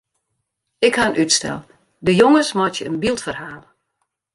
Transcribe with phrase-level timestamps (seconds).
[0.87, 1.59] Ik ha in útstel:
[2.05, 3.63] de jonges meitsje in byldferhaal.